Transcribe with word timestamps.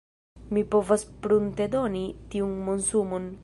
Mi 0.57 0.63
povas 0.75 1.03
pruntedoni 1.27 2.03
tiun 2.33 2.57
monsumon. 2.71 3.33